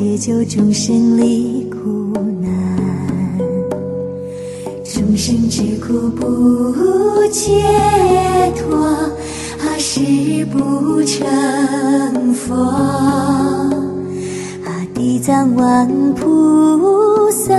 [0.00, 3.38] 解救众生离苦难。
[4.82, 6.72] 众生之苦不
[7.30, 7.52] 解
[8.56, 10.00] 脱，啊誓
[10.46, 12.54] 不成佛。
[14.64, 17.54] 啊，地藏王菩萨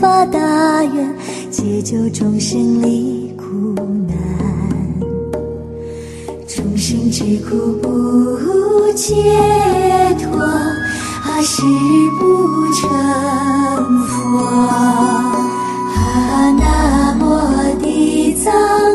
[0.00, 1.14] 发大愿，
[1.48, 3.76] 解救众生离苦
[4.08, 4.18] 难。
[6.48, 9.81] 众生之苦不解脱，
[11.44, 11.62] 誓
[12.20, 12.88] 不成
[14.06, 14.38] 佛。
[15.94, 17.22] 啊，南无
[17.80, 18.52] 地藏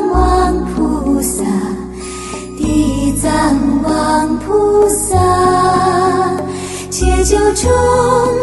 [0.09, 1.44] 王菩萨，
[2.58, 3.31] 地藏
[3.84, 5.17] 王菩萨，
[6.89, 7.70] 解救众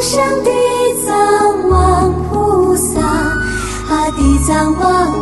[0.00, 0.22] 生。
[0.44, 0.50] 地
[1.06, 5.12] 藏王菩萨，啊，地藏王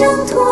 [0.00, 0.49] 挣脱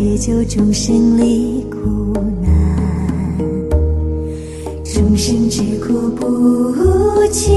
[0.00, 2.48] 解救众生离苦难。
[4.82, 7.50] 众生之苦不解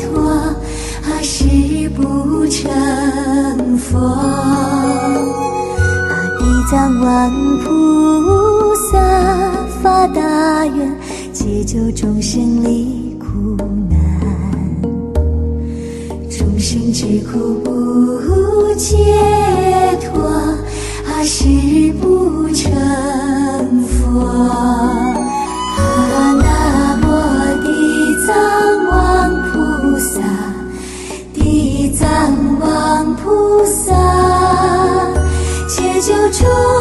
[0.00, 1.44] 脱，啊誓
[1.90, 3.98] 不成佛。
[3.98, 4.56] 啊，
[6.38, 8.98] 地藏王菩萨
[9.82, 10.96] 发大愿，
[11.30, 13.54] 解救众生离苦
[13.90, 14.00] 难。
[16.30, 18.96] 众生之苦不解
[36.34, 36.73] 解